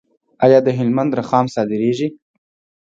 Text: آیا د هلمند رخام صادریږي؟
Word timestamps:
آیا 0.45 0.59
د 0.63 0.67
هلمند 0.77 1.11
رخام 1.19 1.45
صادریږي؟ 1.53 2.07